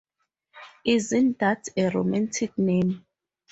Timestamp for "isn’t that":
0.93-1.67